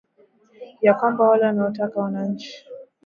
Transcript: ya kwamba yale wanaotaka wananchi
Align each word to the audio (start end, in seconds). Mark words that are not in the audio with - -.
ya 0.85 0.93
kwamba 0.93 1.21
yale 1.29 1.43
wanaotaka 1.45 2.01
wananchi 2.01 2.53